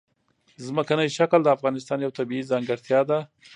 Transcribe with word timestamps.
ځمکنی 0.65 1.07
شکل 1.17 1.39
د 1.43 1.47
افغانستان 1.55 1.97
یوه 2.03 2.15
طبیعي 2.19 2.49
ځانګړتیا 2.51 2.99
ده. 3.09 3.19